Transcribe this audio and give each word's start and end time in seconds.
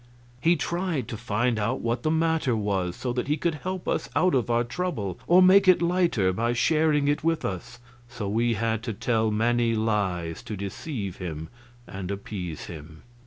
He 0.41 0.55
tried 0.55 1.07
to 1.09 1.15
find 1.15 1.59
out 1.59 1.81
what 1.81 2.01
the 2.01 2.09
matter 2.09 2.55
was, 2.55 2.95
so 2.95 3.13
that 3.13 3.27
he 3.27 3.37
could 3.37 3.53
help 3.53 3.87
us 3.87 4.09
out 4.15 4.33
of 4.33 4.49
our 4.49 4.63
trouble 4.63 5.19
or 5.27 5.43
make 5.43 5.67
it 5.67 5.79
lighter 5.79 6.33
by 6.33 6.53
sharing 6.53 7.07
it 7.07 7.23
with 7.23 7.45
us; 7.45 7.77
so 8.09 8.27
we 8.27 8.55
had 8.55 8.81
to 8.81 8.93
tell 8.93 9.29
many 9.29 9.75
lies 9.75 10.41
to 10.41 10.57
deceive 10.57 11.17
him 11.17 11.49
and 11.85 12.09
appease 12.09 12.65
him. 12.65 13.03